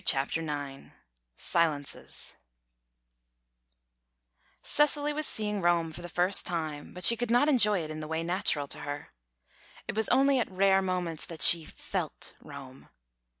[0.03, 0.89] CHAPTER IX
[1.35, 2.33] SILENCES
[4.63, 7.99] Cecily was seeing Rome for the first time, but she could not enjoy it in
[7.99, 9.09] the way natural to her.
[9.87, 12.89] It was only at rare moments that she felt Rome.